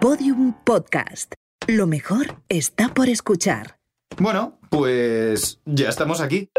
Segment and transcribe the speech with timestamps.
[0.00, 1.32] Podium Podcast.
[1.66, 3.78] Lo mejor está por escuchar.
[4.16, 6.50] Bueno, pues ya estamos aquí.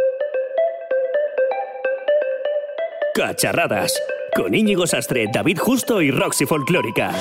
[3.15, 3.97] Cacharradas.
[4.35, 7.13] Con Íñigo Sastre, David Justo y Roxy Folclórica.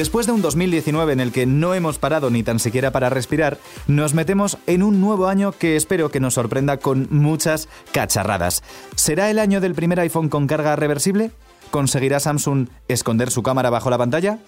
[0.00, 3.58] Después de un 2019 en el que no hemos parado ni tan siquiera para respirar,
[3.86, 8.62] nos metemos en un nuevo año que espero que nos sorprenda con muchas cacharradas.
[8.94, 11.32] ¿Será el año del primer iPhone con carga reversible?
[11.70, 14.38] ¿Conseguirá Samsung esconder su cámara bajo la pantalla?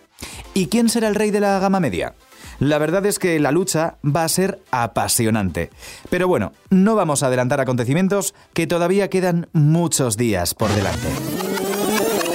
[0.54, 2.14] ¿Y quién será el rey de la gama media?
[2.58, 5.68] La verdad es que la lucha va a ser apasionante.
[6.08, 11.08] Pero bueno, no vamos a adelantar acontecimientos que todavía quedan muchos días por delante.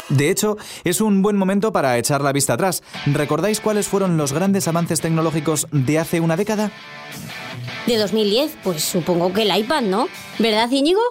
[0.10, 2.84] De hecho, es un buen momento para echar la vista atrás.
[3.06, 6.72] ¿Recordáis cuáles fueron los grandes avances tecnológicos de hace una década?
[7.86, 10.08] De 2010, pues supongo que el iPad, ¿no?
[10.40, 11.02] ¿Verdad, Íñigo?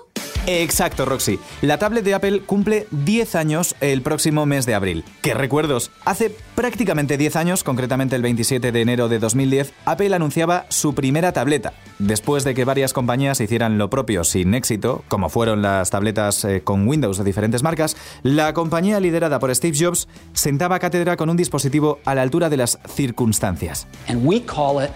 [0.47, 1.41] Exacto, Roxy.
[1.61, 5.05] La tablet de Apple cumple 10 años el próximo mes de abril.
[5.21, 5.91] ¡Qué recuerdos!
[6.05, 11.33] Hace prácticamente 10 años, concretamente el 27 de enero de 2010, Apple anunciaba su primera
[11.33, 11.73] tableta.
[11.99, 16.63] Después de que varias compañías hicieran lo propio sin éxito, como fueron las tabletas eh,
[16.63, 21.37] con Windows de diferentes marcas, la compañía liderada por Steve Jobs sentaba cátedra con un
[21.37, 23.89] dispositivo a la altura de las circunstancias.
[24.09, 24.91] And we call it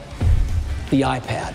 [0.90, 1.54] the iPad.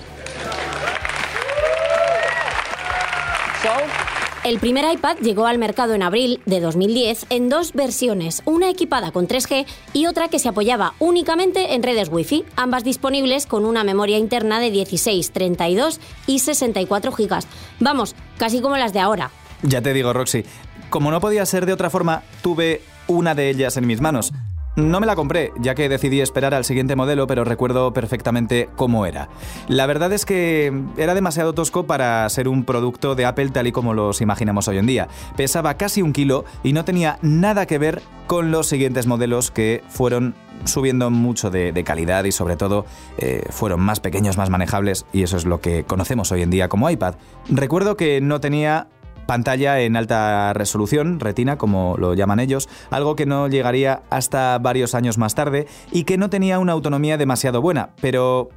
[4.46, 9.12] El primer iPad llegó al mercado en abril de 2010 en dos versiones, una equipada
[9.12, 13.84] con 3G y otra que se apoyaba únicamente en redes Wi-Fi, ambas disponibles con una
[13.84, 17.40] memoria interna de 16, 32 y 64 GB.
[17.80, 19.32] Vamos, casi como las de ahora.
[19.64, 20.46] Ya te digo, Roxy,
[20.92, 24.32] como no podía ser de otra forma, tuve una de ellas en mis manos.
[24.76, 29.06] No me la compré, ya que decidí esperar al siguiente modelo, pero recuerdo perfectamente cómo
[29.06, 29.30] era.
[29.70, 33.72] La verdad es que era demasiado tosco para ser un producto de Apple tal y
[33.72, 35.08] como los imaginamos hoy en día.
[35.38, 39.82] Pesaba casi un kilo y no tenía nada que ver con los siguientes modelos que
[39.88, 40.36] fueron
[40.66, 42.86] subiendo mucho de, calidad y sobre todo
[43.18, 46.68] eh, fueron más pequeños, más manejables y eso es lo que conocemos hoy en día
[46.68, 47.16] como iPad.
[47.48, 48.88] Recuerdo que no tenía
[49.26, 54.96] pantalla en alta resolución, retina como lo llaman ellos, algo que no llegaría hasta varios
[54.96, 58.50] años más tarde y que no tenía una autonomía demasiado buena, pero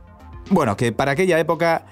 [0.51, 1.85] bueno, que para aquella época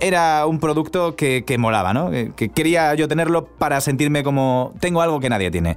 [0.00, 2.10] era un producto que, molaba, ¿no?
[2.10, 5.76] Que quería yo tenerlo para sentirme como tengo algo que nadie tiene.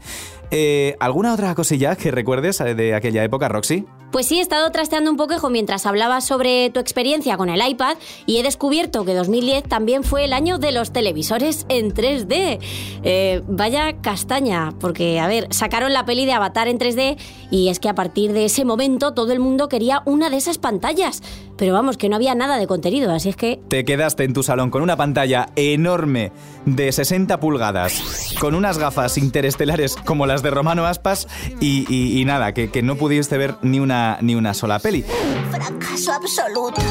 [0.52, 3.86] Eh, ¿Alguna otra cosilla que recuerdes eh, de aquella época, Roxy?
[4.12, 7.98] Pues sí, he estado trasteando un poquejo mientras hablabas sobre tu experiencia con el iPad
[8.26, 12.60] y he descubierto que 2010 también fue el año de los televisores en 3D.
[13.04, 17.18] Eh, vaya castaña, porque, a ver, sacaron la peli de Avatar en 3D
[17.52, 20.58] y es que a partir de ese momento todo el mundo quería una de esas
[20.58, 21.22] pantallas.
[21.58, 23.60] Pero vamos, que no había nada de contenido, así es que...
[23.68, 26.32] Te quedaste en tu salón con una pantalla enorme
[26.66, 31.28] de 60 pulgadas, con unas gafas interestelares como las de Romano Aspas
[31.60, 35.04] y, nada, que, que no pudiste ver ni una ni una sola peli.
[35.52, 36.82] Fracaso absoluto.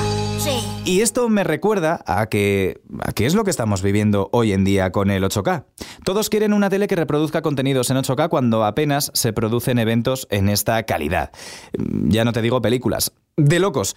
[0.84, 4.64] Y esto me recuerda a que, a qué es lo que estamos viviendo hoy en
[4.64, 5.64] día con el 8K.
[6.04, 10.48] Todos quieren una tele que reproduzca contenidos en 8K cuando apenas se producen eventos en
[10.48, 11.32] esta calidad.
[11.76, 13.12] Ya no te digo películas.
[13.36, 13.96] De locos.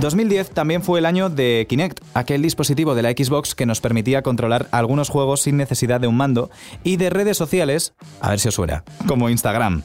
[0.00, 4.22] 2010 también fue el año de Kinect, aquel dispositivo de la Xbox que nos permitía
[4.22, 6.50] controlar algunos juegos sin necesidad de un mando,
[6.84, 9.82] y de redes sociales, a ver si os suena, como Instagram.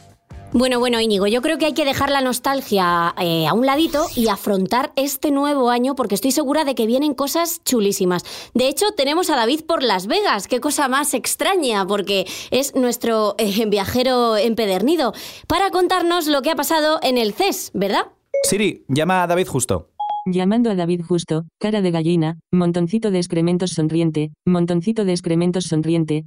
[0.56, 4.06] Bueno, bueno, Íñigo, yo creo que hay que dejar la nostalgia eh, a un ladito
[4.16, 8.24] y afrontar este nuevo año porque estoy segura de que vienen cosas chulísimas.
[8.54, 13.34] De hecho, tenemos a David por Las Vegas, qué cosa más extraña, porque es nuestro
[13.40, 15.14] eh, viajero empedernido,
[15.48, 18.12] para contarnos lo que ha pasado en el CES, ¿verdad?
[18.44, 19.90] Siri, llama a David Justo.
[20.28, 26.26] Llamando a David Justo, cara de gallina, montoncito de excrementos sonriente, montoncito de excrementos sonriente,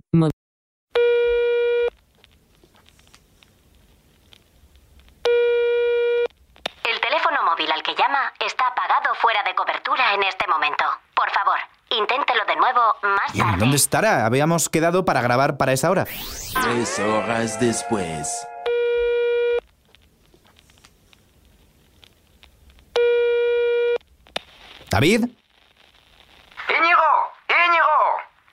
[7.86, 10.84] que llama está apagado fuera de cobertura en este momento.
[11.14, 11.58] Por favor,
[11.90, 13.56] inténtelo de nuevo más tarde.
[13.58, 14.26] ¿Dónde estará?
[14.26, 16.04] Habíamos quedado para grabar para esa hora.
[16.04, 18.46] Tres horas después.
[24.90, 25.24] ¿David?
[26.68, 27.10] ¡Íñigo!
[27.48, 27.98] ¡Íñigo!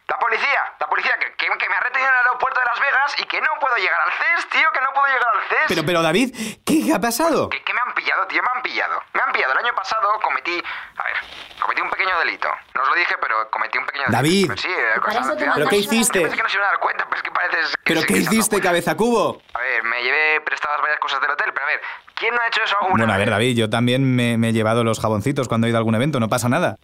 [0.07, 3.15] La policía, la policía que, que, me ha retenido en el aeropuerto de Las Vegas
[3.19, 5.65] y que no puedo llegar al CES, tío, que no puedo llegar al CES.
[5.67, 6.35] Pero, pero, David,
[6.65, 7.49] ¿qué ha pasado?
[7.49, 7.72] ¿Qué, qué
[8.03, 8.41] pillado, tío?
[8.41, 9.01] Me han pillado.
[9.13, 9.53] Me han pillado.
[9.53, 10.61] El año pasado cometí.
[10.97, 11.13] A ver,
[11.61, 12.49] cometí un pequeño delito.
[12.75, 14.47] No os lo dije, pero cometí un pequeño David.
[14.49, 14.57] delito.
[14.57, 14.99] Sí, eh,
[15.55, 16.19] ¿Pero qué hiciste?
[16.21, 17.73] Parece que no se van a dar cuenta, pero es que pareces.
[17.83, 19.41] ¿Pero qué hiciste, cabeza cubo?
[19.53, 21.81] A ver, me llevé prestadas varias cosas del hotel, pero a ver,
[22.15, 23.29] ¿quién no ha hecho eso alguna Bueno, a ver?
[23.29, 26.19] David, yo también me, me he llevado los jaboncitos cuando he ido a algún evento,
[26.19, 26.77] no pasa nada.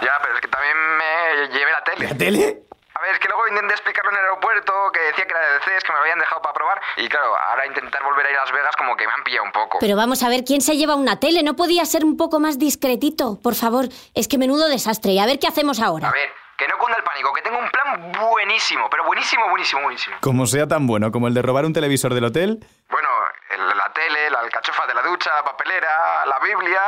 [0.00, 2.08] Ya, pero es que también me llevé la tele.
[2.08, 2.58] ¿La tele?
[3.04, 5.60] A ver, es que luego intenté explicarlo en el aeropuerto, que decía que era del
[5.60, 6.80] CES, que me lo habían dejado para probar.
[6.96, 9.44] Y claro, ahora intentar volver a ir a Las Vegas como que me han pillado
[9.44, 9.76] un poco.
[9.78, 11.42] Pero vamos a ver, ¿quién se lleva una tele?
[11.42, 13.38] ¿No podía ser un poco más discretito?
[13.42, 13.84] Por favor,
[14.14, 15.12] es que menudo desastre.
[15.12, 16.08] Y a ver qué hacemos ahora.
[16.08, 19.82] A ver, que no cunda el pánico, que tengo un plan buenísimo, pero buenísimo, buenísimo,
[19.82, 20.16] buenísimo.
[20.22, 22.58] Como sea tan bueno como el de robar un televisor del hotel.
[22.88, 23.08] Bueno,
[23.50, 26.80] el- la tele, la alcachofa de la ducha, la papelera, la Biblia...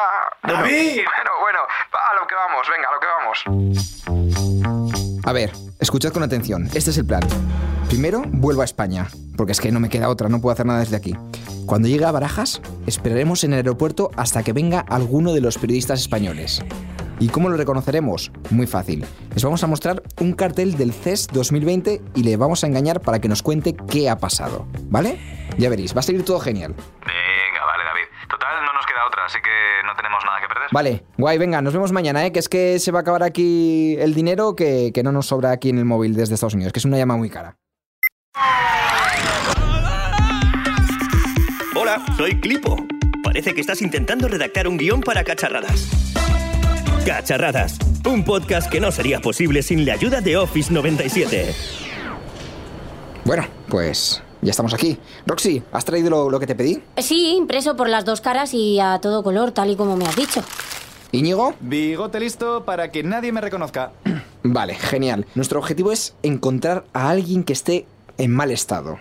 [0.42, 1.04] ¡David!
[1.16, 1.60] Bueno, bueno,
[2.10, 4.45] a lo que vamos, venga, a lo que vamos.
[5.26, 5.50] A ver,
[5.80, 6.68] escuchad con atención.
[6.72, 7.22] Este es el plan.
[7.88, 10.78] Primero, vuelvo a España, porque es que no me queda otra, no puedo hacer nada
[10.78, 11.16] desde aquí.
[11.66, 15.98] Cuando llegue a Barajas, esperaremos en el aeropuerto hasta que venga alguno de los periodistas
[15.98, 16.62] españoles.
[17.18, 18.30] ¿Y cómo lo reconoceremos?
[18.50, 19.04] Muy fácil.
[19.34, 23.18] Les vamos a mostrar un cartel del CES 2020 y le vamos a engañar para
[23.18, 24.68] que nos cuente qué ha pasado.
[24.90, 25.18] ¿Vale?
[25.58, 26.72] Ya veréis, va a salir todo genial.
[26.72, 28.06] Venga, vale, David.
[28.30, 30.55] Total, no nos queda otra, así que no tenemos nada que perder.
[30.72, 32.32] Vale, guay, venga, nos vemos mañana, ¿eh?
[32.32, 35.52] Que es que se va a acabar aquí el dinero que, que no nos sobra
[35.52, 37.56] aquí en el móvil desde Estados Unidos, que es una llama muy cara.
[41.74, 42.76] Hola, soy Clipo.
[43.22, 45.88] Parece que estás intentando redactar un guion para cacharradas.
[47.04, 51.54] Cacharradas, un podcast que no sería posible sin la ayuda de Office 97.
[53.24, 54.96] Bueno, pues ya estamos aquí.
[55.26, 56.80] Roxy, ¿has traído lo, lo que te pedí?
[56.98, 60.16] Sí, impreso por las dos caras y a todo color, tal y como me has
[60.16, 60.42] dicho.
[61.12, 61.54] ¿Íñigo?
[61.60, 63.92] Bigote listo para que nadie me reconozca.
[64.42, 65.26] Vale, genial.
[65.34, 67.86] Nuestro objetivo es encontrar a alguien que esté
[68.18, 68.98] en mal estado.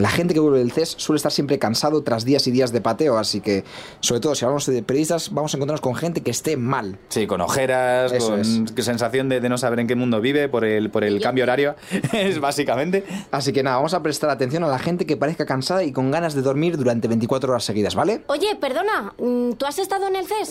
[0.00, 2.80] La gente que vuelve del CES suele estar siempre cansado tras días y días de
[2.80, 3.64] pateo, así que,
[4.00, 6.98] sobre todo si hablamos de periodistas, vamos a encontrarnos con gente que esté mal.
[7.08, 8.62] Sí, con ojeras, Eso con es.
[8.84, 11.74] sensación de, no saber en qué mundo vive por el, por el cambio horario,
[12.12, 13.04] es básicamente.
[13.30, 16.10] Así que nada, vamos a prestar atención a la gente que parezca cansada y con
[16.10, 18.22] ganas de dormir durante 24 horas seguidas, ¿vale?
[18.28, 20.50] Oye, perdona, mm, ¿tú has estado en el CES?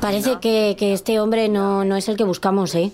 [0.00, 2.92] Parece que, que este hombre no, no es el que buscamos, ¿eh?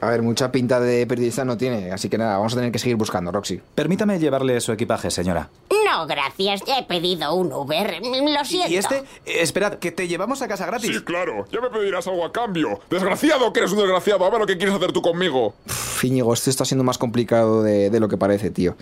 [0.00, 2.78] A ver, mucha pinta de periodista no tiene, así que nada, vamos a tener que
[2.78, 3.60] seguir buscando, Roxy.
[3.74, 5.48] Permítame llevarle su equipaje, señora.
[5.70, 6.62] No, gracias.
[6.66, 8.00] Ya he pedido un Uber.
[8.02, 8.70] Lo siento.
[8.70, 8.96] ¿Y este?
[9.24, 10.96] Eh, esperad, que te llevamos a casa gratis.
[10.96, 11.46] Sí, claro.
[11.52, 12.80] Ya me pedirás algo a cambio.
[12.90, 14.24] Desgraciado que eres un desgraciado.
[14.24, 15.54] A ver lo que quieres hacer tú conmigo.
[15.66, 18.76] Uf, Íñigo, esto está siendo más complicado de, de lo que parece, tío.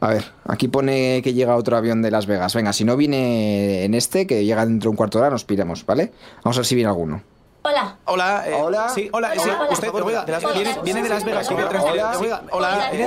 [0.00, 2.54] A ver, aquí pone que llega otro avión de Las Vegas.
[2.54, 5.44] Venga, si no viene en este, que llega dentro de un cuarto de hora, nos
[5.44, 6.12] piramos, ¿vale?
[6.44, 7.22] Vamos a ver si viene alguno.
[7.66, 7.96] Hola.
[8.04, 8.88] Hola, eh, Hola.
[8.90, 9.68] Sí, hola, Hola, sí, hola.
[9.70, 10.54] usted, oiga, de las- Hola.
[10.54, 11.66] viene, viene de Las Vegas, Hola.
[11.66, 12.18] Hola.
[12.18, 12.90] oiga, hola, Hola.
[12.92, 13.02] sí,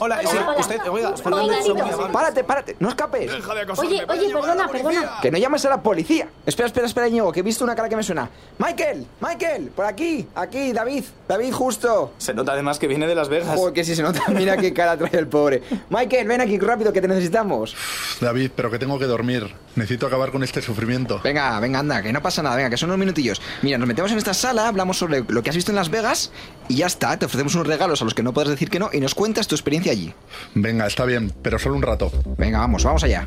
[0.00, 0.56] hola, sí, Hola.
[0.58, 1.16] usted, oiga, Hola.
[1.18, 2.10] Fernando.
[2.10, 3.30] Párate, párate, no escapes.
[3.30, 3.90] Deja de Oye, acosarme.
[4.08, 5.18] oye, perdona, perdona.
[5.20, 6.26] Que no llames a la policía.
[6.46, 8.30] Espera, espera, espera, Íñigo, que he visto una cara que me suena.
[8.56, 12.14] Michael, Michael, por aquí, aquí, David, David, justo.
[12.16, 13.58] Se nota además que viene de Las Vegas.
[13.58, 15.62] Joder, que si se nota, mira qué cara trae el pobre.
[15.90, 17.76] Michael, ven aquí rápido, que te necesitamos.
[18.22, 19.54] David, pero que tengo que dormir.
[19.76, 21.20] Necesito acabar con este sufrimiento.
[21.22, 23.40] Venga, venga, anda, que no pasa nada, venga, que son unos minutillos.
[23.62, 26.30] Mira, nos metemos en esta sala, hablamos sobre lo que has visto en Las Vegas
[26.68, 28.90] y ya está, te ofrecemos unos regalos a los que no puedes decir que no
[28.92, 30.14] y nos cuentas tu experiencia allí.
[30.54, 32.12] Venga, está bien, pero solo un rato.
[32.38, 33.26] Venga, vamos, vamos allá.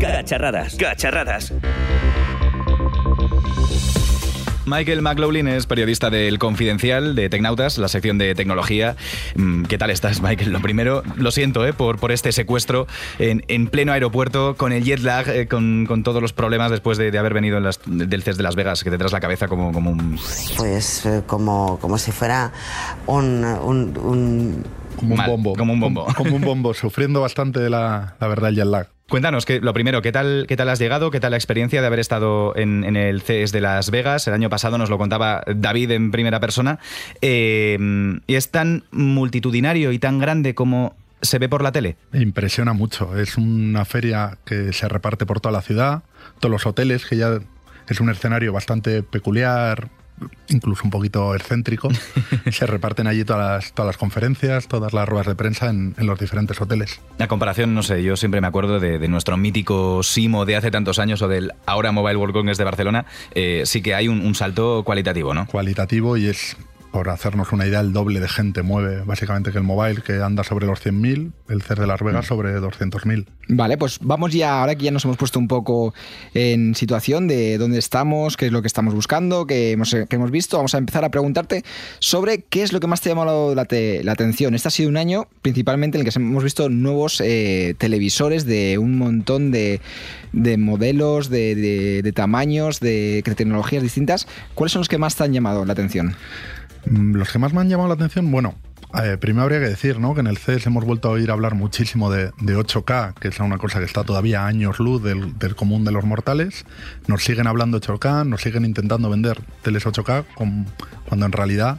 [0.00, 1.52] Cacharradas, cacharradas.
[4.66, 8.96] Michael McLaughlin es periodista del Confidencial de Tecnautas, la sección de tecnología.
[9.36, 10.50] Mm, ¿Qué tal estás, Michael?
[10.52, 12.88] Lo primero, lo siento eh, por, por este secuestro
[13.20, 16.98] en, en pleno aeropuerto, con el jet lag, eh, con, con todos los problemas después
[16.98, 19.20] de, de haber venido en las- del CES de Las Vegas, que te traes la
[19.20, 20.18] cabeza como, como un...
[20.56, 22.50] Pues eh, como, como si fuera
[23.06, 24.64] un, un- un-
[24.96, 25.54] Como un Mal, bombo.
[25.54, 26.04] como un bombo.
[26.06, 28.88] Como, como un bombo, sufriendo bastante de la, la verdad el jet lag.
[29.08, 31.12] Cuéntanos, que, lo primero, ¿qué tal, ¿qué tal has llegado?
[31.12, 34.26] ¿Qué tal la experiencia de haber estado en, el CES de Las Vegas?
[34.26, 36.80] El año pasado nos lo contaba David en primera persona.
[37.20, 37.78] Eh,
[38.26, 41.96] y es tan multitudinario y tan grande como se ve por la tele.
[42.12, 43.16] Impresiona mucho.
[43.16, 46.02] Es una feria que se reparte por toda la ciudad,
[46.40, 47.38] todos los hoteles, que ya
[47.88, 49.88] es un escenario bastante peculiar,
[50.48, 51.88] incluso un poquito excéntrico.
[52.50, 56.06] se reparten allí todas las, todas las conferencias, todas las ruedas de prensa en, en
[56.06, 57.00] los diferentes hoteles.
[57.18, 60.70] La comparación, no sé, yo siempre me acuerdo de, de nuestro mítico Simo de hace
[60.70, 63.06] tantos años o del ahora Mobile World Congress de Barcelona.
[63.34, 65.46] Eh, sí que hay un, un salto cualitativo, ¿no?
[65.46, 66.56] Cualitativo y es,
[66.96, 70.42] por hacernos una idea, el doble de gente mueve básicamente que el mobile, que anda
[70.44, 73.26] sobre los 100.000, el CER de Las Vegas sobre 200.000.
[73.48, 75.92] Vale, pues vamos ya, ahora que ya nos hemos puesto un poco
[76.32, 80.30] en situación de dónde estamos, qué es lo que estamos buscando, qué hemos, qué hemos
[80.30, 81.64] visto, vamos a empezar a preguntarte
[81.98, 84.54] sobre qué es lo que más te ha llamado la, te- la atención.
[84.54, 88.78] Este ha sido un año principalmente en el que hemos visto nuevos eh, televisores de
[88.78, 89.82] un montón de,
[90.32, 94.26] de modelos, de, de- de tamaños, de, de tecnologías distintas.
[94.54, 96.16] ¿Cuáles son los que más te han llamado la atención?
[96.90, 98.54] Mm, Los que más me han llamado la atención, bueno,
[99.02, 100.14] Eh, primero habría que decir ¿no?
[100.14, 103.38] que en el CES hemos vuelto a oír hablar muchísimo de, de 8K, que es
[103.40, 106.64] una cosa que está todavía años luz del, común de los mortales.
[107.06, 110.66] Nos siguen hablando 8K, nos siguen intentando vender teles 8K, con-
[111.06, 111.78] cuando en realidad,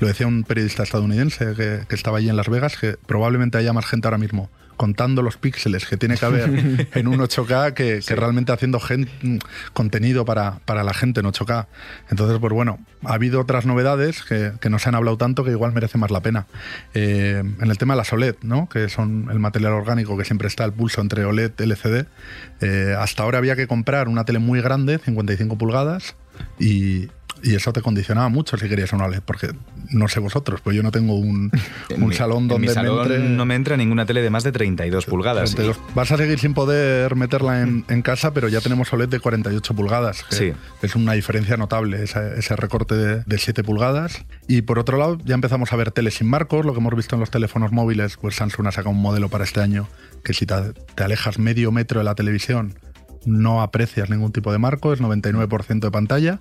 [0.00, 3.72] lo decía un periodista estadounidense que, que estaba allí en Las Vegas, que probablemente haya
[3.72, 8.00] más gente ahora mismo contando los píxeles que tiene que haber en un 8K que,
[8.06, 9.08] que realmente haciendo gen-
[9.74, 11.66] contenido para, para la gente en 8K.
[12.10, 15.50] Entonces, pues bueno, ha habido otras novedades que, que no se han hablado tanto que
[15.50, 16.46] igual merece más la pena.
[16.94, 18.68] Eh, en el tema de las OLED, ¿no?
[18.70, 22.06] que son el material orgánico que siempre está al pulso entre OLED y LCD,
[22.62, 26.14] eh, hasta ahora había que comprar una tele muy grande, 55 pulgadas,
[26.58, 27.08] y,
[27.42, 29.50] y eso te condicionaba mucho si querías una OLED, porque
[29.90, 31.50] no sé vosotros, pues yo no tengo un,
[31.96, 33.18] un mi- salón en donde mi me salón entre...
[33.28, 35.54] no me entra ninguna tele de más de 32 pulgadas.
[35.54, 39.08] Te los- vas a seguir sin poder meterla en, en casa, pero ya tenemos OLED
[39.08, 40.24] de 48 pulgadas.
[40.24, 40.52] que Sí.
[40.82, 44.24] Es una diferencia notable ese, ese recorte de, de 7 pulgadas.
[44.46, 47.16] Y por otro lado, ya empezamos a ver teles sin marcos, lo que hemos visto
[47.16, 49.88] en los teléfonos móviles, pues Samsung ha sacado un modelo para este año
[50.24, 50.54] que si te,
[50.94, 52.74] te alejas medio metro de la televisión
[53.28, 56.40] no aprecias ningún tipo de marco, es 99% de pantalla.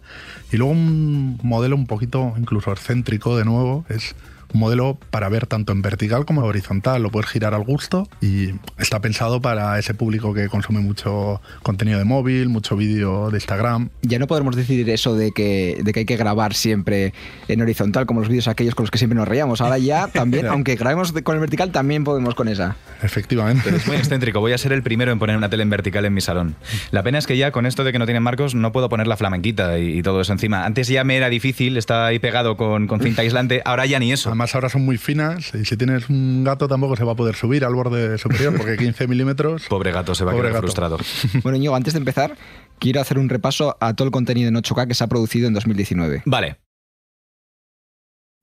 [0.52, 4.16] Y luego un modelo un poquito incluso excéntrico de nuevo, es
[4.54, 8.08] un modelo para ver tanto en vertical como en horizontal, lo puedes girar al gusto
[8.22, 13.38] y está pensado para ese público que consume mucho contenido de móvil, mucho vídeo de
[13.38, 13.90] Instagram.
[14.02, 17.14] Ya no podemos decir eso de que, de que hay que grabar siempre
[17.48, 19.62] en horizontal, como los vídeos aquellos con los que siempre nos reíamos.
[19.62, 22.76] Ahora ya también, aunque grabemos con el vertical, también podemos con esa.
[23.02, 23.76] Efectivamente.
[23.76, 24.40] Es muy excéntrico.
[24.40, 26.56] Voy a ser el primero en poner una tele en vertical en mi salón.
[26.92, 29.08] La pena es que ya con esto de que no tienen marcos no puedo poner
[29.08, 30.66] la flamenquita y, y todo eso encima.
[30.66, 33.62] Antes ya me era difícil, estaba ahí pegado con, con cinta aislante.
[33.66, 34.34] Ahora ya ni eso.
[34.38, 37.34] Además ahora son muy finas y si tienes un gato tampoco se va a poder
[37.34, 39.66] subir al borde superior porque 15 milímetros...
[39.68, 40.62] Pobre gato, se va a quedar gato.
[40.62, 40.98] frustrado.
[41.42, 42.38] Bueno, Íñigo, antes de empezar,
[42.78, 45.56] quiero hacer un repaso a todo el contenido en 8K que se ha producido en
[45.56, 46.22] 2019.
[46.26, 46.58] Vale,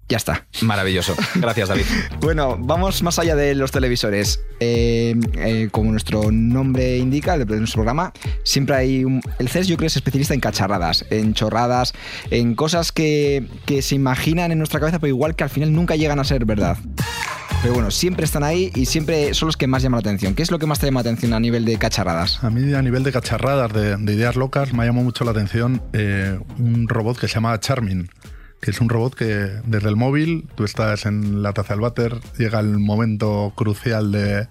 [0.09, 0.47] Ya está.
[0.63, 1.15] maravilloso.
[1.37, 1.85] Gracias, David.
[2.21, 4.41] Bueno, vamos más allá de los televisores.
[4.61, 8.13] Eh, eh, como nuestro nombre indica, de nuestro programa,
[8.45, 9.21] siempre hay un...
[9.39, 11.93] El CES yo creo que es especialista en cacharradas, en chorradas,
[12.31, 15.97] en cosas que, que se imaginan en nuestra cabeza, pero igual que al final nunca
[15.97, 16.77] llegan a ser verdad.
[17.63, 20.35] Pero bueno, siempre están ahí y siempre son los que más llaman la atención.
[20.35, 22.45] ¿Qué es lo que más te llama la atención a nivel de cacharradas?
[22.45, 25.83] A mí a nivel de cacharradas, de, de ideas locas, me llamó mucho la atención
[25.95, 28.11] eh, un robot que se llama Charmin,
[28.65, 29.27] que es un robot que
[29.67, 34.49] desde el móvil, tú estás en la taza del váter, llega el momento crucial de,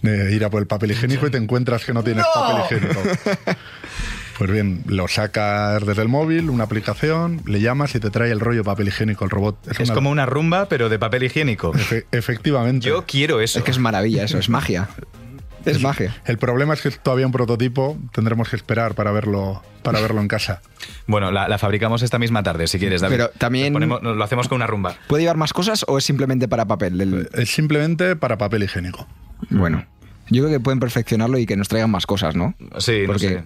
[0.00, 3.00] de ir a por el papel higiénico y te encuentras que no tienes papel higiénico.
[4.38, 8.38] Pues bien, lo sacas desde el móvil, una aplicación, le llamas y te trae el
[8.38, 9.56] rollo de papel higiénico el robot.
[9.68, 11.72] Es una- como una rumba, pero de papel higiénico.
[11.74, 12.86] Efe- efectivamente.
[12.86, 13.58] Yo quiero eso.
[13.58, 14.88] Es que es maravilla eso, es magia.
[15.64, 16.14] Es magia.
[16.24, 20.20] El problema es que es todavía un prototipo, tendremos que esperar para verlo, para verlo
[20.20, 20.62] en casa.
[21.06, 23.16] Bueno, la, la fabricamos esta misma tarde, si quieres, David.
[23.16, 24.94] Pero también- Lo, ponemos- lo hacemos con una rumba.
[25.08, 27.00] ¿Puede llevar más cosas o es simplemente para papel?
[27.00, 29.06] El- Es simplemente para papel higiénico.
[29.50, 29.84] Bueno,
[30.30, 32.54] yo creo que pueden perfeccionarlo y que nos traigan más cosas, ¿no?
[32.78, 33.42] Sí, no Porque- sé.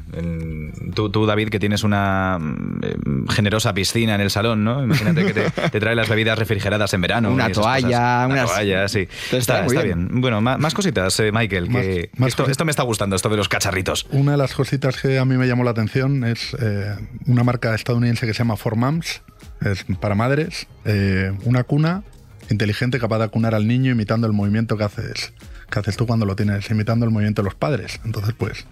[0.95, 4.83] Tú, tú, David, que tienes una mm, generosa piscina en el salón, ¿no?
[4.83, 7.31] Imagínate que te, te trae las bebidas refrigeradas en verano.
[7.31, 8.25] Una toalla.
[8.27, 9.01] Una unas- toalla, sí.
[9.01, 10.09] Entonces está está bien.
[10.09, 10.21] bien.
[10.21, 13.29] Bueno, ma- más, cositas, eh, Michael, que Más- más esto, esto me está gustando, esto
[13.29, 14.07] de los cacharritos.
[14.11, 16.95] Una de las cositas que a mí me llamó la atención es eh,
[17.27, 19.23] una marca estadounidense que se llama For Moms,
[19.65, 22.03] es para madres, eh, una cuna
[22.51, 25.33] inteligente capaz de acunar al niño imitando el movimiento que haces,
[25.73, 27.99] que haces tú cuando lo tienes, imitando el movimiento de los padres.
[28.05, 28.67] Entonces, pues,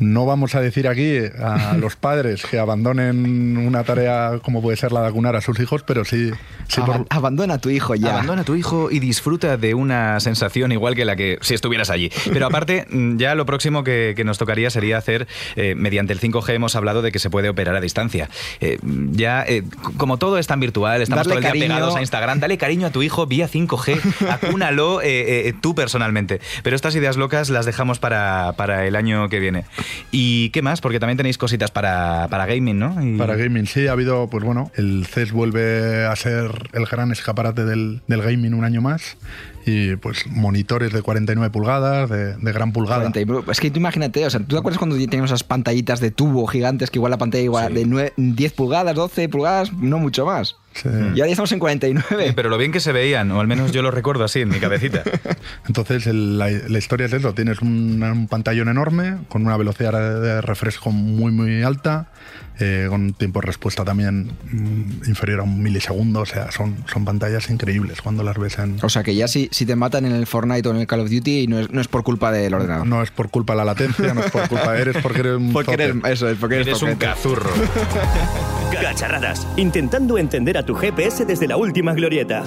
[0.00, 4.90] no vamos a decir aquí a los padres que abandonen una tarea como puede ser
[4.92, 6.30] la de acunar a sus hijos, pero sí,
[6.68, 8.14] sí por- Aba- Abandona a tu hijo ya.
[8.14, 11.90] Abandona a tu hijo y disfruta de una sensación igual que la que si estuvieras
[11.90, 12.10] allí.
[12.32, 16.20] Pero aparte, mm, ya lo próximo que, que nos tocaría sería hacer, eh, mediante el
[16.20, 18.28] 5G hemos hablado de que se puede operar a distancia.
[18.60, 18.78] Eh,
[19.12, 19.62] ya, eh,
[19.96, 21.74] como todo es tan virtual, estamos Darle todo el día cariño.
[21.76, 26.40] pegados a Instagram, dale cariño a tu hijo vía 5G, acúnalo eh, eh, tú personalmente.
[26.62, 29.64] Pero estas ideas locas las dejamos para, para el año que viene.
[30.10, 30.80] ¿Y qué más?
[30.80, 33.02] Porque también tenéis cositas para, para gaming, ¿no?
[33.04, 37.12] Y- Para gaming, sí, ha habido, pues bueno, el CES vuelve a ser el gran
[37.12, 39.16] escaparate del, del gaming un año más
[39.66, 43.00] y pues monitores de 49 pulgadas, de, de gran pulgada.
[43.10, 45.44] 40 y- bro, Es que tú imagínate, o sea, ¿tú te acuerdas cuando teníamos esas
[45.44, 49.72] pantallitas de tubo gigantes que igual la pantalla igual de nue- 10 pulgadas, 12 pulgadas,
[49.72, 50.56] no mucho más?
[50.72, 50.88] Sí.
[50.88, 52.26] Y ahora ya estamos en 49.
[52.28, 54.48] Sí, pero lo bien que se veían, o al menos yo lo recuerdo así en
[54.50, 55.02] mi cabecita.
[55.66, 59.92] Entonces el- la, la historia es eso, tienes un, un pantallón enorme con una velocidad
[60.20, 62.12] de refresco muy muy alta,
[62.60, 66.76] eh, con un tiempo de respuesta también mm, inferior a un milisegundo, o sea, son,
[66.92, 68.76] son pantallas increíbles cuando las ves en...
[68.82, 71.00] O sea, que ya si, si te matan en el Fortnite o en el Call
[71.00, 72.86] of Duty, no es, no es por culpa del ordenador.
[72.86, 75.36] No es por culpa de la latencia, no es por culpa de eres porque eres
[75.36, 76.12] un Porque eres, zote.
[76.12, 77.50] eso es, porque eres, Eres un cazurro.
[78.78, 82.44] Gacharradas, intentando entender a tu GPS desde la última glorieta.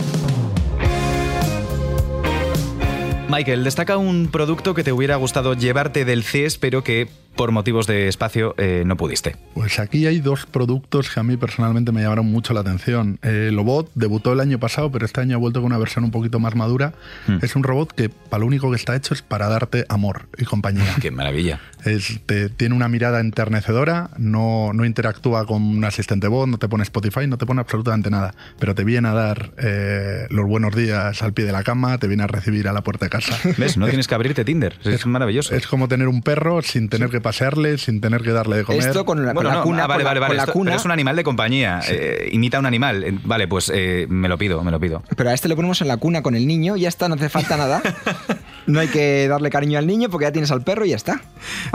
[3.29, 7.87] Michael, destaca un producto que te hubiera gustado llevarte del CES, pero que por motivos
[7.87, 9.35] de espacio eh, no pudiste.
[9.55, 13.19] Pues aquí hay dos productos que a mí personalmente me llamaron mucho la atención.
[13.23, 16.03] Eh, el robot debutó el año pasado, pero este año ha vuelto con una versión
[16.03, 16.93] un poquito más madura.
[17.27, 17.37] Hmm.
[17.41, 20.45] Es un robot que para lo único que está hecho es para darte amor y
[20.45, 20.95] compañía.
[21.01, 21.59] Qué maravilla.
[21.85, 26.67] Es- te- tiene una mirada enternecedora, no, no interactúa con un asistente voz, no te
[26.67, 30.75] pone Spotify, no te pone absolutamente nada, pero te viene a dar eh, los buenos
[30.75, 33.37] días al pie de la cama, te viene a recibir a la puerta de casa.
[33.57, 33.75] ¿Ves?
[33.77, 34.75] No tienes que abrirte Tinder.
[34.83, 35.53] Es, maravilloso.
[35.55, 38.81] Es como tener un perro sin tener que pasearle, sin tener que darle de comer.
[39.33, 40.35] Bueno, no, ah, vale, vale, vale.
[40.35, 40.69] la esto- cuna.
[40.71, 41.79] pero es un animal de compañía.
[41.89, 43.03] eh, imita a un animal.
[43.03, 45.01] Eh, Vale, pues eh, me lo pido, me lo pido.
[45.17, 47.15] Pero a este le ponemos en la cuna con el niño y ya está, no
[47.15, 47.81] hace falta nada.
[48.65, 51.21] No hay que darle cariño al niño porque ya tienes al perro y ya está.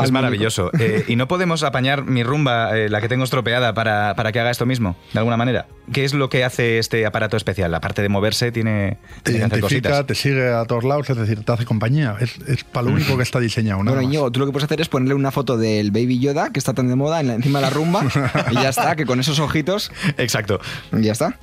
[0.03, 0.71] Es maravilloso.
[0.79, 4.41] Eh, ¿Y no podemos apañar mi rumba, eh, la que tengo estropeada, para, para que
[4.41, 5.67] haga esto mismo, de alguna manera?
[5.93, 7.75] ¿Qué es lo que hace este aparato especial?
[7.75, 10.07] Aparte de moverse, tiene, Te tiene que hacer identifica, cositas.
[10.07, 12.17] te sigue a todos lados, es decir, te hace compañía.
[12.21, 13.79] Es, es para lo único que está diseñado.
[13.83, 14.15] nada Bueno, más.
[14.15, 16.73] Íñigo, tú lo que puedes hacer es ponerle una foto del Baby Yoda, que está
[16.75, 18.05] tan de moda, encima de la rumba,
[18.51, 19.91] y ya está, que con esos ojitos.
[20.17, 20.61] Exacto.
[20.93, 21.39] Ya está.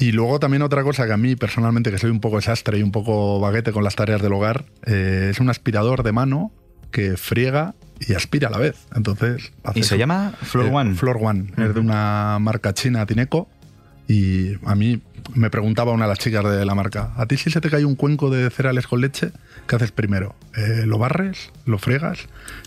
[0.00, 2.82] Y luego también otra cosa que a mí personalmente, que soy un poco desastre y
[2.82, 6.52] un poco baguete con las tareas del hogar, eh, es un aspirador de mano
[6.90, 8.86] que friega y aspira a la vez.
[8.96, 10.94] Entonces, ¿Y se llama Floor eh, One?
[10.94, 11.52] Floor One.
[11.58, 13.48] Es de una marca china, Tineco.
[14.08, 15.02] Y a mí
[15.34, 17.84] me preguntaba una de las chicas de la marca, ¿a ti si se te cae
[17.84, 19.30] un cuenco de cereales con leche,
[19.66, 20.34] qué haces primero?
[20.56, 21.50] Eh, ¿Lo barres?
[21.64, 22.20] ¿Lo fregas?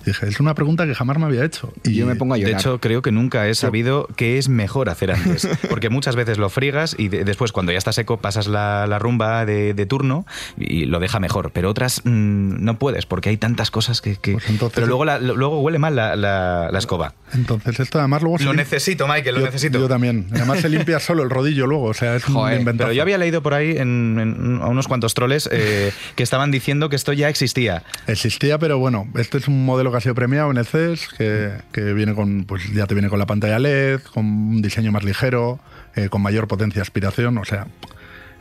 [0.03, 1.73] Y dije, es una pregunta que jamás me había hecho.
[1.83, 4.89] Y yo me pongo a De hecho, creo que nunca he sabido qué es mejor
[4.89, 5.47] hacer antes.
[5.69, 8.99] Porque muchas veces lo friegas y de- después, cuando ya está seco, pasas la, la
[8.99, 10.25] rumba de, de turno
[10.57, 11.51] y lo deja mejor.
[11.51, 14.15] Pero otras mm, no puedes porque hay tantas cosas que.
[14.15, 14.37] que-
[14.73, 17.13] pero luego, la- luego huele mal la, la- la escoba.
[17.33, 18.37] Entonces esto además luego...
[18.43, 19.79] Lo necesito, Michael, lo Yo- necesito.
[19.79, 20.27] Yo también.
[20.31, 22.35] Además se limpia solo el rodillo luego, o sea, es un
[22.77, 26.51] Pero yo había leído por ahí en, en- a unos cuantos troles eh, que estaban
[26.51, 27.83] diciendo que esto ya existía.
[28.07, 31.51] Existía, pero bueno, este es un modelo que ha sido premiado en el CES, que,
[31.71, 35.03] que viene con, pues ya te viene con la pantalla LED, con un diseño más
[35.03, 35.59] ligero,
[35.95, 37.67] eh, con mayor potencia de aspiración, o sea,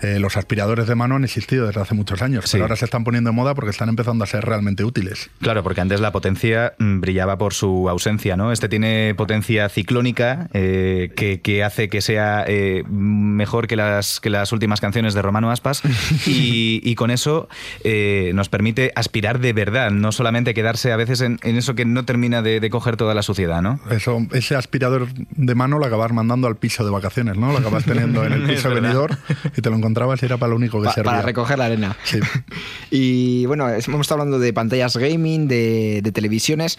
[0.02, 3.04] eh, los aspiradores de mano han existido desde hace muchos años, pero ahora se están
[3.04, 5.30] poniendo de moda porque están empezando a ser realmente útiles.
[5.40, 8.52] Claro, porque antes la potencia mm, brillaba por su ausencia, ¿no?
[8.52, 14.30] Este tiene potencia ciclónica eh, que, que hace que sea eh, mejor que las, que
[14.30, 15.82] las últimas canciones de Romano Aspas
[16.26, 17.48] y, y con eso
[17.84, 22.04] nos permite aspirar de verdad, no solamente quedarse a veces en, en eso que no
[22.04, 23.80] termina de, de coger toda la suciedad, ¿no?
[23.90, 27.52] Eso, ese aspirador de mano lo acabas mandando al piso de vacaciones, ¿no?
[27.52, 29.16] Lo acabas teniendo en el piso venidor
[29.56, 31.10] y te lo encontrabas era para lo único que Pa- servía.
[31.12, 31.96] para recoger la arena.
[32.04, 32.18] Sí.
[32.90, 36.78] Y bueno, hemos estado hablando de pantallas gaming, de, de televisiones.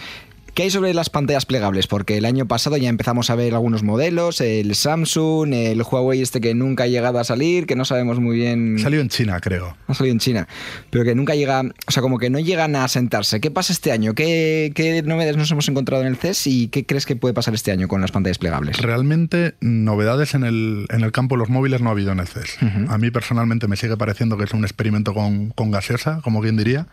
[0.53, 1.87] ¿Qué hay sobre las pantallas plegables?
[1.87, 6.41] Porque el año pasado ya empezamos a ver algunos modelos, el Samsung, el Huawei este
[6.41, 8.77] que nunca ha llegado a salir, que no sabemos muy bien...
[8.77, 9.75] Salió en China, creo.
[9.87, 10.47] Ha salido en China,
[10.91, 13.41] pero que nunca llega, o sea, como que no llegan a sentarse.
[13.41, 14.13] ¿Qué pasa este año?
[14.13, 17.55] ¿Qué, qué novedades nos hemos encontrado en el CES y qué crees que puede pasar
[17.55, 18.77] este año con las pantallas plegables?
[18.77, 22.27] Realmente novedades en el, en el campo de los móviles no ha habido en el
[22.27, 22.59] CES.
[22.89, 26.57] A mí personalmente me sigue pareciendo que es un experimento con, con gaseosa, como quien
[26.57, 26.85] diría,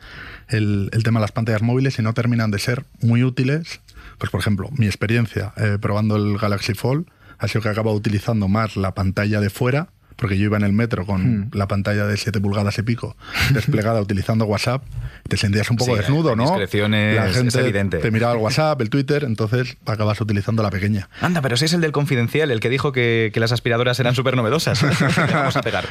[0.48, 3.49] el, el tema de las pantallas móviles y no terminan de ser muy útiles.
[4.18, 7.06] Pues por ejemplo, mi experiencia eh, probando el Galaxy Fold
[7.38, 9.88] ha sido que acabo utilizando más la pantalla de fuera
[10.20, 13.16] porque yo iba en el metro con la pantalla de 7 pulgadas y pico
[13.54, 14.84] desplegada utilizando WhatsApp,
[15.28, 16.44] te sentías un poco Sí, desnudo, la ¿no?
[16.60, 17.98] es- la es gente evidente.
[17.98, 21.08] te miraba el WhatsApp, el Twitter, entonces acabas utilizando la pequeña.
[21.20, 24.14] Anda, pero si es el del confidencial, el que dijo que, que las aspiradoras eran
[24.14, 24.82] súper novedosas.
[25.32, 25.86] Vamos a pegar.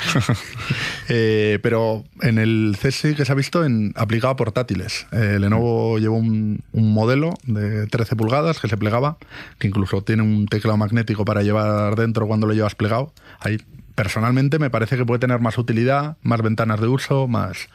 [1.07, 5.07] Eh, pero en el CES sí que se ha visto en aplicado a portátiles.
[5.11, 9.17] Eh, Lenovo llevó un, un modelo de 13 pulgadas que se plegaba,
[9.57, 13.11] que incluso tiene un teclado magnético para llevar dentro cuando lo llevas plegado.
[13.39, 13.57] Ahí,
[13.99, 17.67] personalmente, me parece que puede tener más utilidad, más ventanas de uso, más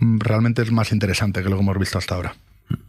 [0.00, 2.34] mm, realmente es más interesante que lo que hemos visto hasta ahora.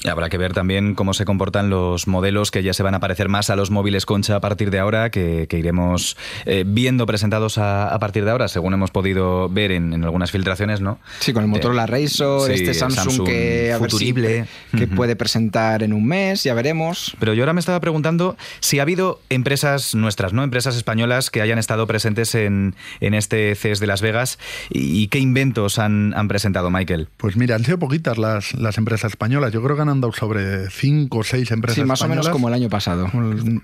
[0.03, 2.99] Y Habrá que ver también cómo se comportan los modelos que ya se van a
[2.99, 7.05] parecer más a los móviles concha a partir de ahora, que, que iremos eh, viendo
[7.05, 10.99] presentados a, a partir de ahora, según hemos podido ver en, en algunas filtraciones, ¿no?
[11.19, 14.45] Sí, con el Motorola Razr, sí, este Samsung, Samsung que, si- futurible.
[14.77, 17.15] que puede presentar en un mes, ya veremos.
[17.19, 20.43] Pero yo ahora me estaba preguntando si ha habido empresas nuestras, ¿no?
[20.43, 25.07] Empresas españolas que hayan estado presentes en, en este CES de Las Vegas y, y
[25.07, 27.07] qué inventos han, han presentado, Michael.
[27.17, 29.51] Pues mira, han sido poquitas las, las empresas españolas.
[29.51, 32.29] Yo creo creo que han andado sobre cinco o seis empresas Sí, más o menos
[32.29, 33.09] como el año pasado.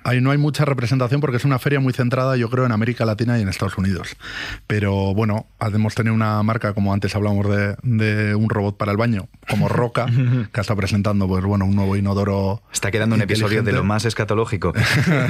[0.03, 3.05] Ahí no hay mucha representación porque es una feria muy centrada, yo creo, en América
[3.05, 4.15] Latina y en Estados Unidos.
[4.67, 8.97] Pero bueno, hemos tenido una marca, como antes hablamos de, de un robot para el
[8.97, 10.05] baño, como Roca,
[10.53, 12.61] que está presentando pues bueno, un nuevo inodoro.
[12.71, 14.73] Está quedando un episodio de lo más escatológico.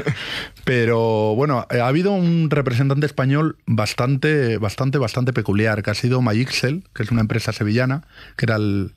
[0.63, 6.83] Pero bueno, ha habido un representante español bastante, bastante, bastante peculiar, que ha sido MyXel,
[6.93, 8.03] que es una empresa sevillana,
[8.35, 8.93] que era el.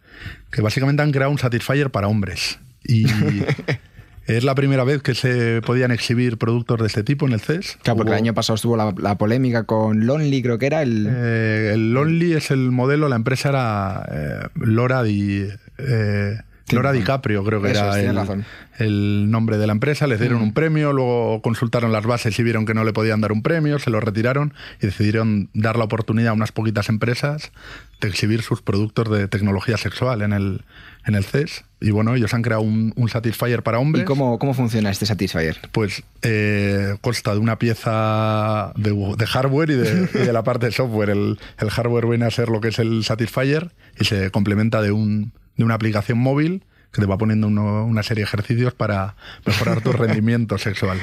[0.50, 2.58] Que básicamente han creado un Satisfyer para hombres.
[2.84, 3.06] Y
[4.26, 7.78] es la primera vez que se podían exhibir productos de este tipo en el CES.
[7.82, 10.82] Claro, porque Hubo- el año pasado estuvo la, la polémica con Lonely, creo que era
[10.82, 11.06] el.
[11.10, 15.46] Eh, el Lonely es el modelo, la empresa era eh, Lora di.
[15.78, 16.36] eh,
[16.76, 18.44] Lora DiCaprio, creo que Eso era es, el, razón.
[18.78, 20.06] el nombre de la empresa.
[20.06, 20.42] Les dieron Mm.
[20.44, 23.78] un premio, luego consultaron las bases y vieron que no le podían dar un premio,
[23.78, 27.52] se lo retiraron y decidieron dar la oportunidad a unas poquitas empresas
[28.00, 30.62] de exhibir sus productos de tecnología sexual en el,
[31.06, 31.64] en el CES.
[31.82, 34.02] Y bueno, ellos han creado un, un Satisfyer para hombres.
[34.04, 35.58] ¿Y cómo, cómo funciona este Satisfyer?
[35.72, 40.66] Pues eh, consta de una pieza de, de hardware y de, y de la parte
[40.66, 41.10] de software.
[41.10, 44.92] El, el hardware viene a ser lo que es el Satisfyer y se complementa de,
[44.92, 49.14] un, de una aplicación móvil que te va poniendo uno- una serie de ejercicios para
[49.46, 50.98] mejorar tu rendimiento sexual.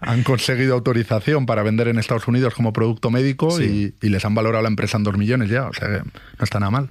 [0.00, 3.94] Han conseguido autorización para vender en Estados Unidos como producto médico Sí.
[4.00, 6.44] y, y les han valorado la empresa en dos millones ya, o sea que no
[6.44, 6.90] está nada mal.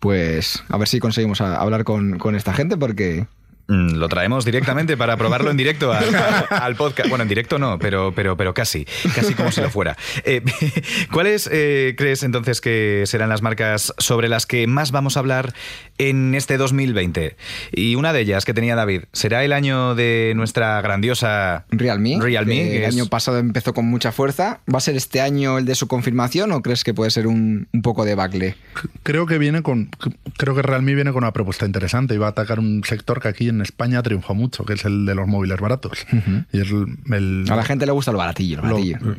[0.00, 3.26] Pues a ver si conseguimos a- hablar con, con esta gente porque...
[3.70, 6.04] Mm, Lo traemos directamente para probarlo en directo al,
[6.50, 7.10] al podcast.
[7.10, 9.94] Bueno, en directo no, pero, pero, pero casi, casi como si lo fuera.
[10.24, 10.42] Eh,
[11.12, 15.52] ¿Cuáles eh, crees entonces que serán las marcas sobre las que más vamos a hablar
[15.98, 17.36] en este 2020?
[17.72, 22.54] Y una de ellas que tenía David, ¿será el año de nuestra grandiosa Realme, Realme,
[22.54, 24.60] que que el es- año pasado empezó con mucha fuerza.
[24.72, 27.68] ¿Va a ser este año el de su confirmación o crees que puede ser un,
[27.72, 28.54] un poco de bacle?
[29.02, 29.90] Creo que viene con.
[30.38, 33.28] Creo que Realme viene con una propuesta interesante y va a atacar un sector que
[33.28, 36.06] aquí en España triunfa mucho, que es el de los móviles baratos.
[36.52, 38.78] Y es el, el- A la gente le gusta lo baratillo, lo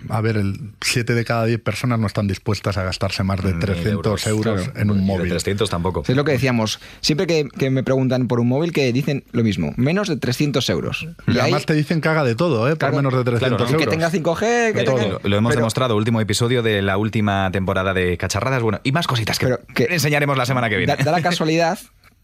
[0.09, 3.53] a ver, el 7 de cada 10 personas no están dispuestas a gastarse más de
[3.53, 4.79] 300 euros, Claro.
[4.79, 5.29] en un Y de móvil.
[5.29, 6.03] 300 tampoco.
[6.07, 6.79] Es lo que decíamos.
[7.01, 10.69] Siempre que, que me preguntan por un móvil, que dicen lo mismo: menos de 300
[10.69, 11.07] euros.
[11.27, 12.75] Y además te dicen que haga de todo, ¿eh?
[12.75, 13.65] por menos de 300 Claro, ¿no?
[13.77, 13.89] que euros.
[13.89, 15.07] tenga 5G, que tenga...
[15.07, 18.61] lo, lo hemos Pero- demostrado, último episodio de la última temporada de Cacharradas.
[18.61, 20.95] Bueno, y más cositas que, enseñaremos la semana que viene.
[20.95, 21.79] Da, da la casualidad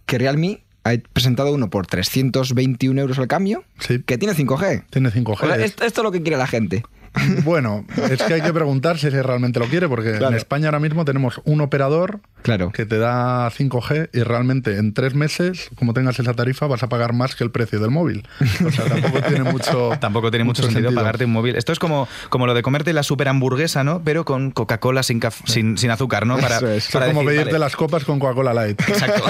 [0.06, 3.64] que Realme ha presentado uno por 321 euros al cambio,
[4.06, 4.86] que tiene 5G.
[4.92, 5.34] Tiene 5G.
[5.34, 6.84] O sea, esto, esto es lo que quiere la gente.
[7.44, 11.06] Bueno, es que hay que preguntarse si realmente lo quiere, porque en España ahora mismo
[11.06, 12.72] tenemos un operador claro.
[12.72, 16.90] que te da 5G y realmente en tres meses, como tengas esa tarifa, vas a
[16.90, 18.28] pagar más que el precio del móvil.
[18.66, 21.56] O sea, tampoco tiene mucho, Tampoco tiene mucho, sentido, pagarte un móvil.
[21.56, 24.02] Esto es como, como lo de comerte la super hamburguesa, ¿no?
[24.04, 26.38] Pero con Coca-Cola sin, sin, sin azúcar, ¿no?
[26.38, 26.90] Eso es.
[26.90, 28.82] para como decir, pedirte vale, las copas con Coca-Cola Light.
[28.82, 29.24] Exacto.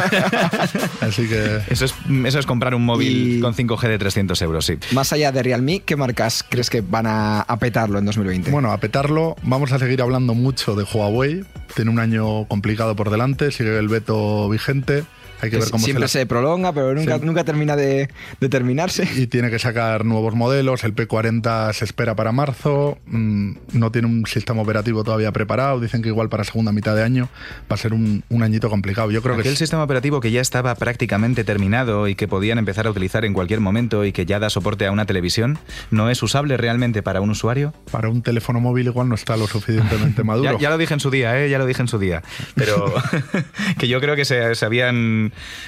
[1.02, 1.62] Así que...
[1.70, 1.94] Eso es,
[2.26, 4.78] eso es comprar un móvil con 5G de 300 euros, sí.
[4.92, 8.52] Más allá de Realme, ¿qué marcas crees que van a, a petarlo en 2020?
[8.52, 11.44] Bueno, a petarlo, vamos a seguir hablando mucho de Huawei.
[11.76, 15.04] Tiene un año complicado por delante, sigue el veto vigente.
[15.42, 17.26] Hay que Que ver cómo siempre se, se, prolonga, pero nunca, Sí.
[17.26, 19.06] nunca termina de, de terminarse.
[19.06, 20.84] la- Y tiene que sacar nuevos modelos.
[20.84, 22.98] El P40 se espera para marzo.
[23.06, 25.80] mm, No tiene un sistema operativo todavía preparado.
[25.80, 27.30] Dicen que igual para segunda mitad de año
[27.70, 29.12] va a ser un, un añito complicado.
[29.12, 32.58] Yo creo que Aquel es- sistema operativo que ya estaba prácticamente terminado y que podían
[32.58, 35.60] empezar a utilizar en cualquier momento y que ya da soporte a una televisión,
[35.92, 37.74] ¿no es usable realmente para un usuario?
[37.92, 40.54] para un teléfono móvil igual no está lo suficientemente maduro.
[40.54, 41.50] Ya, ya lo dije en su día, ¿eh?
[41.50, 42.24] ya lo dije en su día.
[42.56, 42.94] Pero
[43.78, 45.25] que yo creo que se, se habían.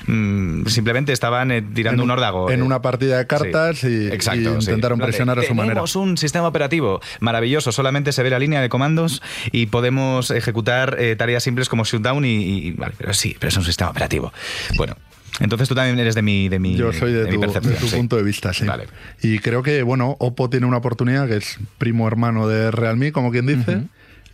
[0.07, 2.49] Mm, simplemente estaban eh, tirando un órdago.
[2.51, 2.63] en eh.
[2.63, 4.69] una partida de cartas Sí, y, exacto, y sí.
[4.69, 5.73] intentaron de, presionar a su manera.
[5.75, 10.95] Tenemos un sistema operativo maravilloso, solamente se ve la línea de comandos y podemos ejecutar
[10.99, 12.35] eh, tareas simples como shutdown y,
[12.67, 14.31] y- Vale, pero sí, pero es un sistema operativo.
[14.77, 14.95] Bueno,
[15.39, 17.73] entonces tú también eres de mi, de mi, Yo soy de, mi tu, percepción.
[17.73, 17.95] de tu sí.
[17.95, 18.65] punto de vista, sí.
[18.65, 18.85] Vale.
[19.21, 23.31] Y creo que, bueno, Oppo tiene una oportunidad que es primo hermano de Realme, como
[23.31, 23.83] quien dice.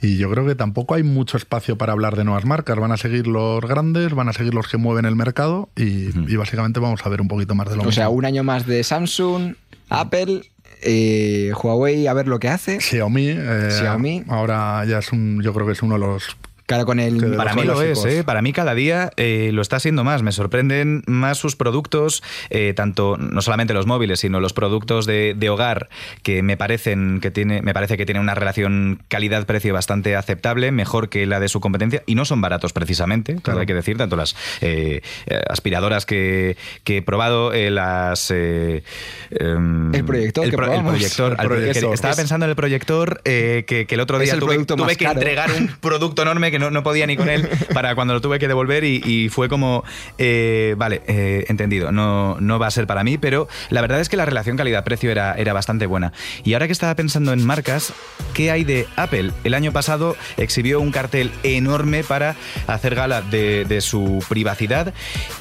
[0.04, 2.78] Y yo creo que tampoco hay mucho espacio para hablar de nuevas marcas.
[2.78, 6.36] Van a seguir los grandes, van a seguir los que mueven el mercado y, y
[6.36, 8.18] básicamente vamos a ver un poquito más de lo O sea, mismo.
[8.18, 9.54] un año más de Samsung,
[9.90, 10.42] Apple,
[10.82, 12.82] eh, Huawei, a ver lo que hace.
[12.82, 14.24] Xiaomi, eh, Xiaomi.
[14.28, 16.36] ahora ya es un, yo creo que es uno de los
[16.66, 17.36] Claro, con el...
[17.36, 18.04] Para mí lo es.
[18.06, 18.24] ¿eh?
[18.24, 20.24] para mí cada día eh, lo está siendo más.
[20.24, 25.34] Me sorprenden más sus productos, eh, tanto no solamente los móviles, sino los productos de,
[25.38, 25.90] de hogar
[26.24, 31.10] que me parecen que tiene, me parece que tienen una relación calidad-precio bastante aceptable, mejor
[31.10, 34.16] que la de su competencia, y no son baratos precisamente, todo hay que decir, tanto
[34.16, 35.02] las eh,
[35.50, 38.84] aspiradoras que, que he probado, las eh,
[39.32, 41.90] em, El proyector el, que pro- el proyector, El al- proyector.
[41.90, 44.56] que- estaba Es- pensando en el proyector eh, que, que el otro día tuve,
[44.96, 45.20] que caro.
[45.20, 48.40] entregar un producto enorme que no, no podía ni con él para cuando lo tuve
[48.40, 49.84] que devolver y, y fue como,
[50.18, 54.08] eh, vale, eh, entendido, no, no va a ser para mí, pero la verdad es
[54.08, 56.14] que la relación calidad-precio era, era bastante buena.
[56.44, 57.92] Y ahora que estaba pensando en marcas,
[58.34, 59.32] ¿qué hay de Apple?
[59.44, 62.36] El año pasado exhibió un cartel enorme para
[62.68, 64.94] hacer gala de, de su privacidad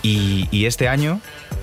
[0.03, 1.21] y, y este año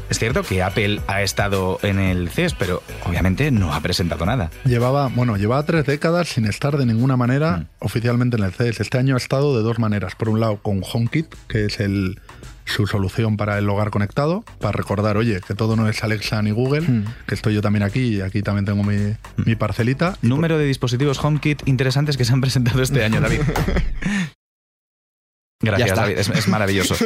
[0.09, 4.49] es cierto que Apple ha estado en el CES, pero obviamente no ha presentado nada.
[4.65, 8.79] Llevaba, bueno, llevaba tres décadas sin estar de ninguna manera oficialmente en el CES.
[8.79, 10.15] Este año ha estado de dos maneras.
[10.15, 12.19] Por un lado, con HomeKit, que es el,
[12.65, 16.51] su solución para el hogar conectado, para recordar, oye, que todo no es Alexa ni
[16.51, 17.05] Google, Hmm.
[17.27, 20.17] que estoy yo también aquí y aquí también tengo mi, mi parcelita.
[20.21, 23.41] Número de dispositivos HomeKit interesantes que se han presentado este año, David.
[25.61, 25.95] Gracias.
[25.95, 26.17] David.
[26.17, 26.95] Es, es maravilloso.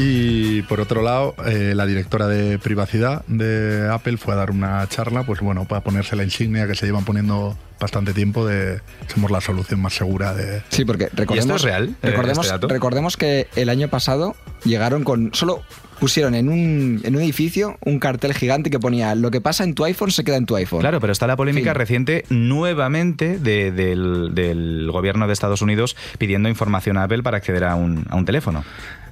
[0.00, 4.88] Y por otro lado, eh, la directora de privacidad de Apple fue a dar una
[4.88, 8.80] charla, pues bueno, para ponerse la insignia que se llevan poniendo bastante tiempo de
[9.12, 10.62] somos la solución más segura de...
[10.68, 15.34] Sí, porque recordemos, real, eh, recordemos, este recordemos que el año pasado llegaron con.
[15.34, 15.64] Solo
[16.00, 19.74] pusieron en un, en un edificio un cartel gigante que ponía lo que pasa en
[19.74, 20.80] tu iPhone se queda en tu iPhone.
[20.80, 21.78] Claro, pero está la polémica Fin.
[21.78, 27.64] reciente nuevamente de- del, del gobierno de Estados Unidos pidiendo información a Apple para acceder
[27.64, 28.64] a un, a un teléfono.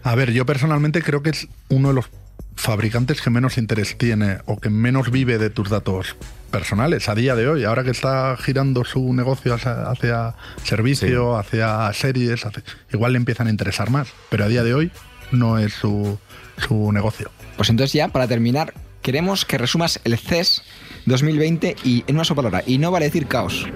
[0.03, 2.07] A ver, yo personalmente creo que es uno de los
[2.55, 6.17] fabricantes que menos interés tiene o que menos vive de tus datos
[6.51, 11.93] personales a día de hoy, ahora que está girando su negocio hacia, hacia servicio, hacia
[11.93, 14.91] series, hacia- igual le empiezan a interesar más, pero a día de hoy
[15.33, 16.19] no es su,
[16.59, 17.31] su negocio.
[17.57, 20.63] Pues entonces ya, para terminar, queremos que resumas el CES
[21.07, 22.63] 2020 y en una sola palabra.
[22.67, 23.67] Y no vale decir caos.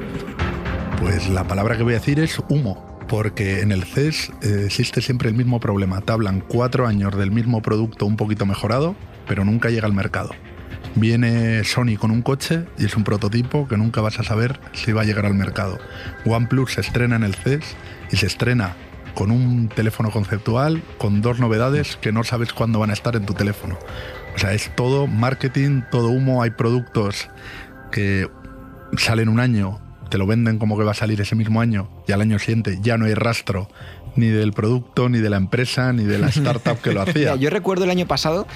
[1.00, 2.88] Pues la palabra que voy a decir es humo.
[3.08, 6.00] Porque en el CES eh, existe siempre el mismo problema.
[6.00, 8.94] Te hablan cuatro años del mismo producto un poquito mejorado,
[9.26, 10.30] pero nunca llega al mercado.
[10.94, 14.92] Viene Sony con un coche y es un prototipo que nunca vas a saber si
[14.92, 15.78] va a llegar al mercado.
[16.24, 17.64] OnePlus se estrena en el CES
[18.12, 18.76] y se estrena
[19.14, 23.26] con un teléfono conceptual, con dos novedades que no sabes cuándo van a estar en
[23.26, 23.78] tu teléfono.
[24.34, 27.28] O sea, es todo marketing, todo humo, hay productos
[27.90, 28.28] que
[28.96, 32.12] salen un año, te lo venden como que va a salir ese mismo año y
[32.12, 33.68] al año siguiente ya no hay rastro
[34.16, 37.36] ni del producto, ni de la empresa, ni de la startup que lo hacía.
[37.36, 38.46] Yo recuerdo el año pasado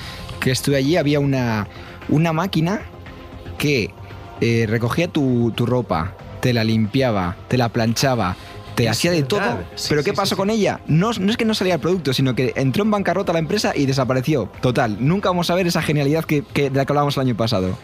[0.41, 1.69] que estuve allí, había una,
[2.09, 2.83] una máquina
[3.59, 3.91] que
[4.41, 8.37] eh, recogía tu, tu ropa, te la limpiaba, te la planchaba,
[8.75, 9.29] te Es hacía de verdad.
[9.29, 9.65] todo.
[9.77, 10.81] Sí, Pero sí, ¿qué pasó con ella?
[10.87, 13.73] No, no es que no salía el producto, sino que entró en bancarrota la empresa
[13.75, 14.51] y desapareció.
[14.61, 17.37] Total, nunca vamos a ver esa genialidad que, que- de la que hablábamos el año
[17.37, 17.77] pasado.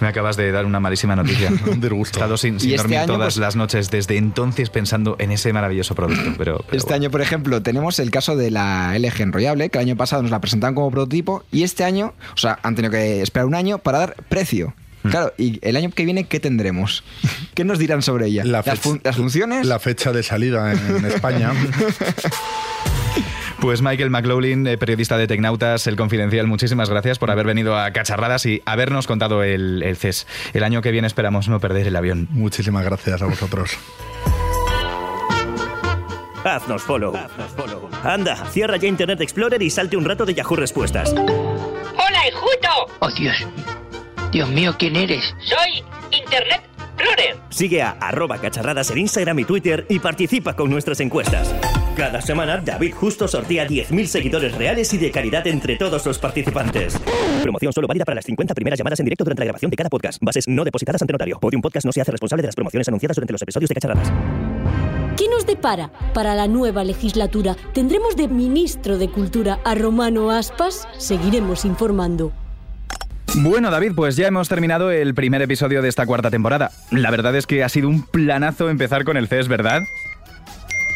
[0.00, 1.50] Me acabas de dar una malísima noticia.
[1.66, 2.18] un disgusto.
[2.18, 5.52] He estado sin, este dormir año, todas pues- las noches desde entonces pensando en ese
[5.52, 6.30] maravilloso producto.
[6.38, 9.84] Pero, pero Este año, por ejemplo, tenemos el caso de la LG enrollable, que el
[9.86, 13.20] año pasado nos la presentaron como prototipo, y este año, o sea, han tenido que
[13.20, 14.74] esperar un año para dar precio.
[15.02, 15.10] Hmm.
[15.10, 17.04] Claro, y el año que viene, ¿qué tendremos?
[17.54, 18.44] ¿Qué nos dirán sobre ella?
[18.44, 19.66] La ¿Las, fecha- fun- las funciones?
[19.66, 21.52] La fecha de salida en, en España.
[23.60, 27.90] Pues Michael McLaughlin, eh, periodista de Tecnautas, El Confidencial, muchísimas gracias por haber venido a
[27.92, 30.28] Cacharradas y habernos contado el, el CES.
[30.54, 32.28] El año que viene esperamos no perder el avión.
[32.30, 33.72] Muchísimas gracias a vosotros.
[36.44, 37.14] Haznos follow.
[38.04, 41.10] Anda, cierra ya Internet Explorer y salte un rato de Yahoo Respuestas.
[41.12, 42.92] ¡Hola, Enjuto!
[43.00, 43.44] Oh, Dios.
[44.32, 45.34] Dios mío, ¿quién eres?
[45.40, 47.36] Soy Internet Explorer.
[47.48, 51.54] Sigue a arroba cacharradas en Instagram y Twitter y participa con nuestras encuestas.
[51.96, 57.00] Cada semana, David Justo sortea 10.000 seguidores reales y de calidad entre todos los participantes.
[57.42, 59.90] Promoción solo válida para las 50 primeras llamadas en directo durante la grabación de cada
[59.90, 60.18] podcast.
[60.20, 61.38] Bases no depositadas ante notario.
[61.40, 64.12] Podium Podcast no se hace responsable de las promociones anunciadas durante los episodios de Cacharradas.
[65.16, 67.56] ¿Qué nos depara para la nueva legislatura?
[67.72, 70.86] ¿Tendremos de ministro de Cultura a Romano Aspas?
[70.98, 72.32] Seguiremos informando.
[73.36, 76.70] Bueno, David, pues ya hemos terminado el primer episodio de esta cuarta temporada.
[76.90, 79.82] La verdad es que ha sido un planazo empezar con el CES, ¿verdad?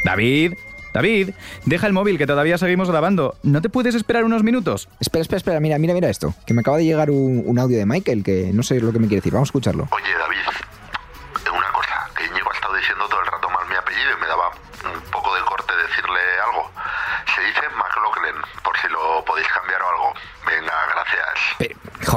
[0.05, 0.55] David,
[0.92, 1.31] David,
[1.66, 3.37] deja el móvil que todavía seguimos grabando.
[3.42, 4.88] ¿No te puedes esperar unos minutos?
[4.99, 6.35] Espera, espera, espera, mira, mira, mira esto.
[6.47, 8.99] Que me acaba de llegar un, un audio de Michael que no sé lo que
[8.99, 9.33] me quiere decir.
[9.33, 9.88] Vamos a escucharlo.
[9.92, 10.38] Oye, David,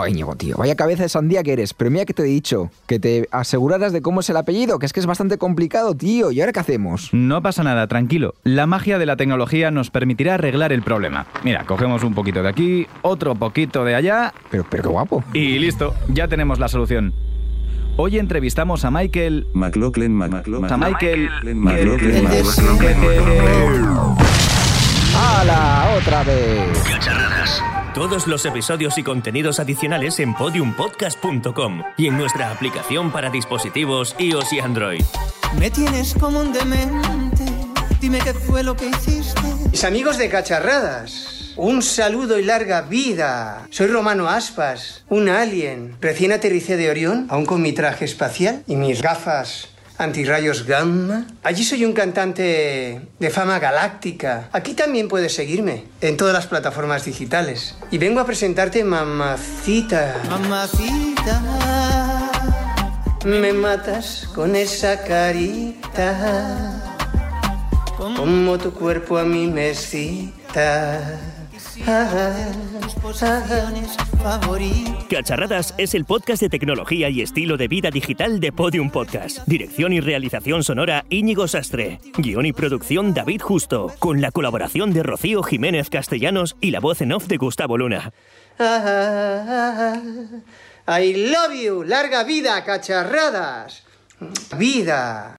[0.08, 1.74] Íñigo, tío, vaya cabeza de sandía que eres.
[1.74, 4.86] Pero mira que te he dicho, que te aseguraras de cómo es el apellido, que
[4.86, 6.32] es que es bastante complicado, tío.
[6.32, 7.10] ¿Y ahora qué hacemos?
[7.14, 8.36] No pasa nada, tranquilo.
[8.44, 11.28] La magia de la tecnología nos permitirá arreglar el problema.
[11.44, 14.34] Mira, cogemos un poquito de aquí, otro poquito de allá.
[14.52, 15.24] Pero, pero qué guapo.
[15.34, 17.14] Y listo, ya tenemos la solución.
[17.98, 19.48] Hoy entrevistamos a Michael.
[19.54, 20.72] McLaughlin, McLaughlin.
[20.72, 21.30] A Michael.
[21.56, 23.86] McLaughlin, McLaughlin.
[25.16, 25.96] ¡Hala!
[25.98, 27.75] ¡Otra vez!
[27.96, 34.52] Todos los episodios y contenidos adicionales en podiumpodcast.com y en nuestra aplicación para dispositivos iOS
[34.52, 35.02] y Android.
[35.58, 37.46] Me tienes como un demente,
[38.02, 39.42] Dime qué fue lo que hiciste.
[39.72, 43.66] Mis amigos de Cacharradas, un saludo y larga vida.
[43.70, 45.96] Soy Romano Aspas, un alien.
[46.02, 51.28] Recién aterricé de Orión, aún con mi traje espacial y mis gafas antirrayos gamma.
[51.44, 54.50] Allí soy un cantante de fama galáctica.
[54.52, 57.76] Aquí también puedes seguirme, en todas las plataformas digitales.
[57.92, 60.22] Y vengo a presentarte Mamacita.
[60.30, 61.42] Mamacita.
[63.26, 66.82] Me matas con esa carita.
[67.98, 71.35] Como tu cuerpo a mí me excita.
[75.10, 79.40] Cacharradas es el podcast de tecnología y estilo de vida digital de Podium Podcast.
[79.46, 82.00] Dirección y realización sonora Íñigo Sastre.
[82.18, 83.92] Guión y producción David Justo.
[84.00, 88.14] Con la colaboración de Rocío Jiménez Castellanos y la voz en off de Gustavo Luna.
[90.88, 91.84] I love you.
[91.84, 93.84] Larga vida, cacharradas.
[94.58, 95.36] Vida.